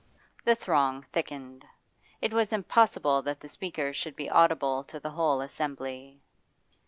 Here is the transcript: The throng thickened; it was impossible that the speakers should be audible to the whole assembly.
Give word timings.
The 0.45 0.55
throng 0.55 1.05
thickened; 1.13 1.63
it 2.21 2.33
was 2.33 2.51
impossible 2.51 3.21
that 3.21 3.39
the 3.39 3.47
speakers 3.47 3.95
should 3.95 4.15
be 4.15 4.31
audible 4.31 4.83
to 4.85 4.99
the 4.99 5.11
whole 5.11 5.41
assembly. 5.41 6.23